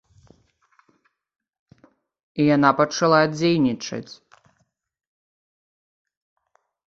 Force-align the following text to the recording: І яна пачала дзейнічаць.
І 2.39 2.47
яна 2.55 2.69
пачала 2.79 3.19
дзейнічаць. 3.35 4.13